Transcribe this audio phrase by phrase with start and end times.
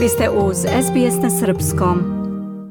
[0.00, 1.98] Vi ste uz SBS na Srpskom.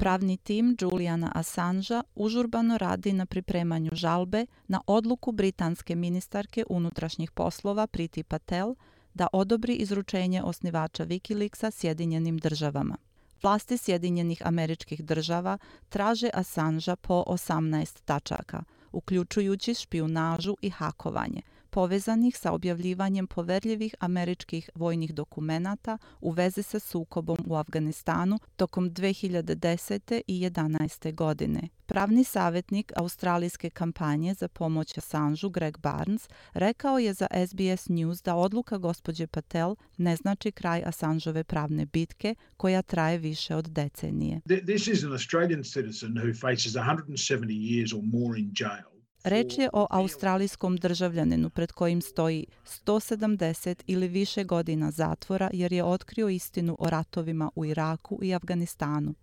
[0.00, 7.86] Pravni tim Juliana Assangea užurbano radi na pripremanju žalbe na odluku britanske ministarke unutrašnjih poslova
[7.86, 8.74] Priti Patel
[9.14, 12.96] da odobri izručenje osnivača Wikileaksa Sjedinjenim državama.
[13.42, 15.58] Vlasti Sjedinjenih američkih država
[15.88, 21.42] traže Assangea po 18 tačaka, uključujući špijunažu i hakovanje–
[21.78, 30.20] povezanih sa objavljivanjem poverljivih američkih vojnih dokumenata u vezi sa sukobom u Afganistanu tokom 2010.
[30.26, 31.14] i 11.
[31.14, 31.68] godine.
[31.86, 38.34] Pravni savjetnik australijske kampanje za pomoć Assangeu Greg Barnes rekao je za SBS News da
[38.34, 44.40] odluka gospođe Patel ne znači kraj Assangeove pravne bitke koja traje više od decenije.
[44.66, 48.97] This is an Australian citizen who faces 170 years or more in jail.
[49.24, 55.84] Reč je o australijskom državljaninu pred kojim stoji 170 ili više godina zatvora jer je
[55.84, 59.14] otkrio istinu o ratovima u Iraku i Afganistanu.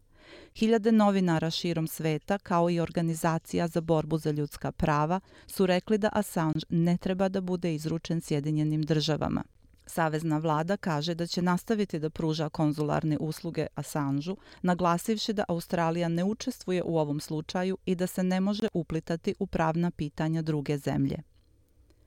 [0.55, 6.09] Hiljade novinara širom sveta, kao i organizacija za borbu za ljudska prava, su rekli da
[6.13, 9.43] Assange ne treba da bude izručen Sjedinjenim državama.
[9.87, 16.23] Savezna vlada kaže da će nastaviti da pruža konzularne usluge Assangeu, naglasivši da Australija ne
[16.23, 21.17] učestvuje u ovom slučaju i da se ne može uplitati u pravna pitanja druge zemlje.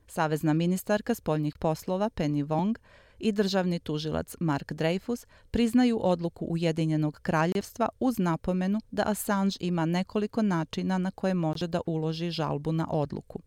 [0.06, 2.78] Savezna ministarka spoljnih poslova Penny Wong
[3.18, 10.42] i državni tužilac Mark Dreyfus priznaju odluku Ujedinjenog kraljevstva uz napomenu da Assange ima nekoliko
[10.42, 13.40] načina na koje može da uloži žalbu na odluku.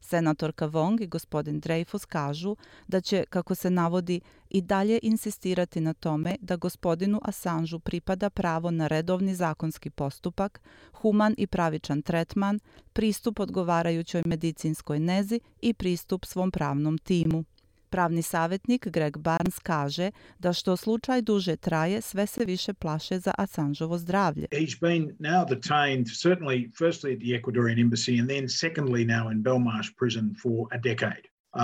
[0.00, 2.56] Senatorka Wong i gospodin Dreyfus kažu
[2.88, 8.70] da će, kako se navodi, i dalje insistirati na tome da gospodinu Assangeu pripada pravo
[8.70, 10.60] na redovni zakonski postupak,
[10.92, 12.60] human i pravičan tretman,
[12.92, 17.44] pristup odgovarajućoj medicinskoj nezi i pristup svom pravnom timu.
[17.90, 23.32] Pravni savjetnik Greg Barnes kaže da što slučaj duže traje, sve se više plaše za
[23.38, 24.46] Assangeovo zdravlje.
[24.50, 29.42] He's been now detained certainly firstly at the Ecuadorian embassy and then secondly now in
[29.42, 31.22] Belmarsh prison for a decade.
[31.54, 31.62] Uh,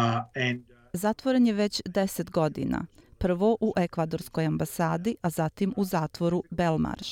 [0.48, 2.86] and uh, Zatvoren je već 10 godina.
[3.18, 7.10] Prvo u ekvadorskoj ambasadi, a zatim u zatvoru Belmarsh.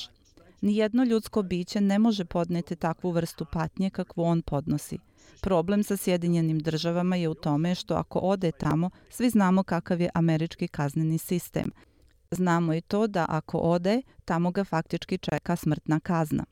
[0.61, 4.97] Nijedno ljudsko biće ne može podneti takvu vrstu patnje kakvu on podnosi.
[5.41, 10.09] Problem sa Sjedinjenim državama je u tome što ako ode tamo, svi znamo kakav je
[10.13, 11.71] američki kazneni sistem.
[12.31, 16.45] Znamo i to da ako ode, tamo ga faktički čeka smrtna kazna.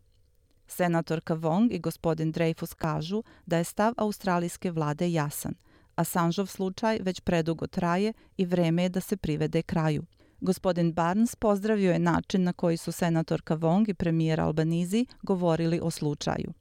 [0.67, 5.53] Senatorka Wong i gospodin Dreyfus kažu da je stav australijske vlade jasan.
[5.95, 10.03] Assangeov slučaj već predugo traje i vreme je da se privede kraju.
[10.41, 15.91] Gospodin Barnes pozdravio je način na koji su senatorka Wong i premijer Albanizi govorili o
[15.91, 16.53] slučaju.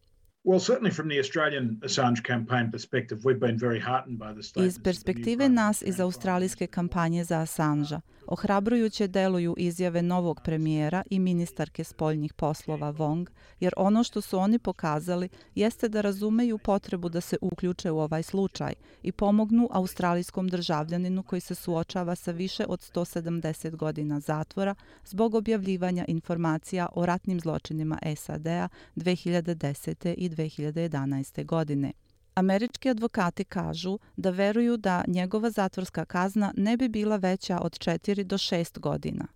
[0.44, 4.76] Well, certainly from the Australian Assange campaign perspective, we've been very heartened by the statements.
[4.76, 11.84] Iz perspektive nas iz australijske kampanje za Assangea, ohrabrujuće deluju izjave novog premijera i ministarke
[11.84, 13.26] spoljnih poslova Wong,
[13.60, 18.22] jer ono što su oni pokazali jeste da razumeju potrebu da se uključe u ovaj
[18.22, 18.72] slučaj
[19.02, 24.74] i pomognu australijskom državljaninu koji se suočava sa više od 170 godina zatvora
[25.04, 30.14] zbog objavljivanja informacija o ratnim zločinima SAD-a 2010.
[30.16, 31.46] i 2011.
[31.46, 31.92] godine.
[32.34, 38.22] Američki advokati kažu da veruju da njegova zatvorska kazna ne bi bila veća od 4
[38.22, 39.26] do 6 godina.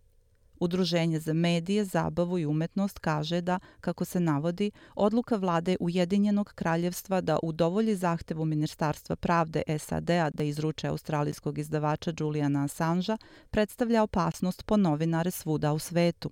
[0.61, 7.21] Udruženje za medije, zabavu i umetnost kaže da, kako se navodi, odluka vlade Ujedinjenog kraljevstva
[7.21, 13.19] da udovolji zahtevu Ministarstva pravde SAD-a da izruče australijskog izdavača Juliana Assangea
[13.51, 16.31] predstavlja opasnost po novinare svuda u svetu.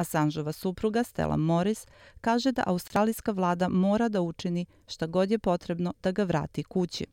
[0.00, 1.86] Assangeova supruga Stella Morris
[2.20, 7.06] kaže da australijska vlada mora da učini šta god je potrebno da ga vrati kući.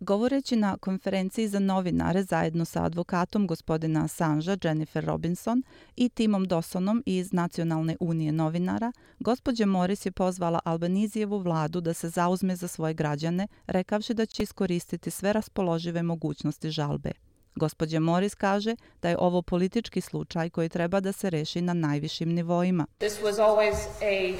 [0.00, 5.62] Govoreći na konferenciji za novinare zajedno sa advokatom gospodina Assangea Jennifer Robinson
[5.96, 12.08] i Timom Dosonom iz Nacionalne unije novinara, gospođa Morris je pozvala Albanizijevu vladu da se
[12.08, 17.29] zauzme za svoje građane, rekavši da će iskoristiti sve raspoložive mogućnosti žalbe.
[17.54, 22.28] Gospođa Morris kaže da je ovo politički slučaj koji treba da se reši na najvišim
[22.28, 22.86] nivoima.
[22.98, 24.34] This was always a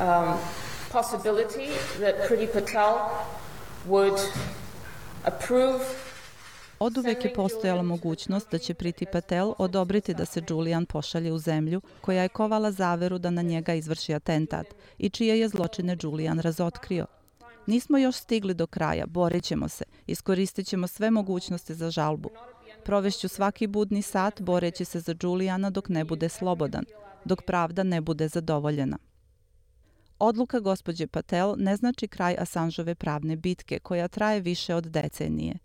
[0.00, 0.38] um,
[0.92, 1.68] possibility
[1.98, 2.94] that Priti Patel
[3.88, 4.18] would
[5.24, 5.80] approve
[6.80, 11.38] Od uvek je postojala mogućnost da će Priti Patel odobriti da se Julian pošalje u
[11.38, 14.66] zemlju koja je kovala zaveru da na njega izvrši atentat
[14.98, 17.06] i čije je zločine Julian razotkrio.
[17.68, 22.30] Nismo još stigli do kraja, borit ćemo se, iskoristit ćemo sve mogućnosti za žalbu.
[22.84, 26.84] Provešću svaki budni sat boreći se za Đulijana dok ne bude slobodan,
[27.24, 28.98] dok pravda ne bude zadovoljena.
[30.18, 35.58] Odluka gospođe Patel ne znači kraj Asanžove pravne bitke koja traje više od decenije.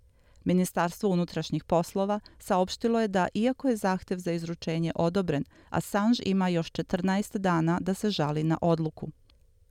[0.43, 6.71] Ministarstvo unutrašnjih poslova saopštilo je da, iako je zahtev za izručenje odobren, Assange ima još
[6.71, 9.09] 14 dana da se žali na odluku.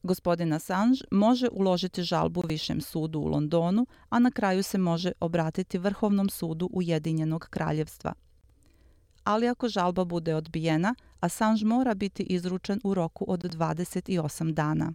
[0.02, 5.78] Gospodin Assange može uložiti žalbu Višem sudu u Londonu, a na kraju se može obratiti
[5.78, 8.12] Vrhovnom sudu Ujedinjenog kraljevstva.
[9.25, 14.93] Ali ako žalba bude odbijena, Assange mora biti izručen u roku od 28 dana.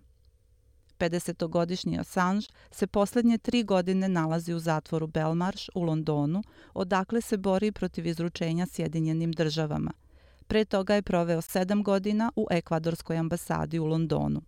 [1.00, 6.44] 50-godišnji Assange se posljednje tri godine nalazi u zatvoru Belmarsh u Londonu,
[6.74, 9.92] odakle se bori protiv izručenja Sjedinjenim državama.
[10.48, 14.42] Pre toga je proveo sedam godina u ekvadorskoj ambasadi u Londonu.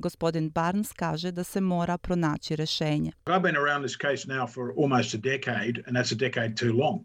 [0.00, 3.12] Gospodin Barnes kaže da se mora pronaći rešenje.
[3.26, 6.72] I've been around this case now for almost a decade and that's a decade too
[6.72, 7.00] long.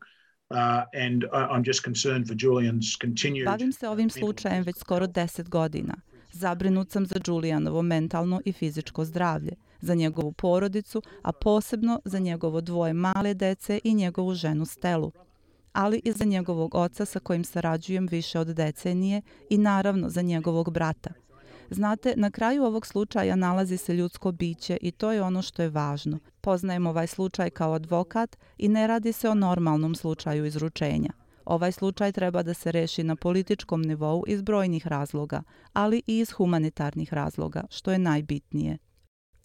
[0.49, 0.57] Uh,
[1.05, 3.45] and I'm just concerned for Julian's continued...
[3.45, 5.93] Bavim se ovim slučajem već skoro deset godina.
[6.31, 12.61] Zabrinut sam za Julijanovo mentalno i fizičko zdravlje, za njegovu porodicu, a posebno za njegovo
[12.61, 15.11] dvoje male dece i njegovu ženu Stelu,
[15.73, 20.73] ali i za njegovog oca sa kojim sarađujem više od decenije i naravno za njegovog
[20.73, 21.09] brata.
[21.69, 25.69] Znate, na kraju ovog slučaja nalazi se ljudsko biće i to je ono što je
[25.69, 26.19] važno.
[26.41, 31.09] Poznajem ovaj slučaj kao advokat i ne radi se o normalnom slučaju izručenja.
[31.45, 36.31] Ovaj slučaj treba da se reši na političkom nivou iz brojnih razloga, ali i iz
[36.31, 38.77] humanitarnih razloga, što je najbitnije.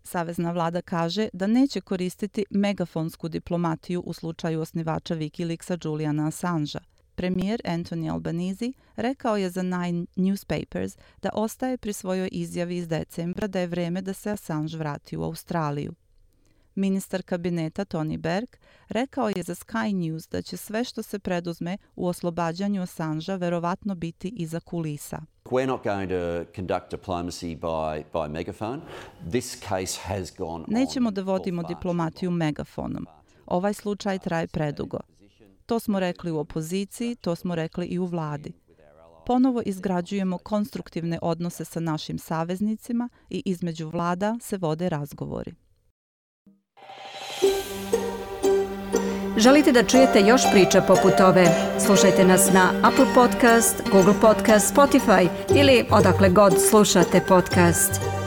[0.03, 6.81] Savezna vlada kaže da neće koristiti megafonsku diplomatiju u slučaju osnivača Wikileaksa Juliana Assangea.
[7.21, 13.47] Premijer Anthony Albanese rekao je za Nine Newspapers da ostaje pri svojoj izjavi iz decembra
[13.47, 15.95] da je vreme da se Assange vrati u Australiju.
[16.75, 18.49] Ministar kabineta Tony Berg
[18.89, 23.95] rekao je za Sky News da će sve što se preduzme u oslobađanju Assangea verovatno
[23.95, 25.21] biti iza kulisa.
[25.45, 28.81] We're not going to conduct diplomacy by, by megaphone.
[29.31, 33.07] This case has gone Nećemo da vodimo diplomatiju megafonom.
[33.47, 34.99] Ovaj slučaj traje predugo.
[35.71, 38.53] To smo rekli u opoziciji, to smo rekli i u vladi.
[39.27, 45.55] Ponovo izgrađujemo konstruktivne odnose sa našim saveznicima i između vlada se vode razgovori.
[49.37, 51.47] Želite da čujete još priča poput ove?
[51.87, 58.20] Slušajte nas na Apple Podcast, Google Podcast, Spotify ili odakle god slušate podcast.